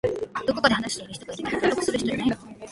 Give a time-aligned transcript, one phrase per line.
[0.47, 2.37] どこかで話している人がいるけど登録する人いないの？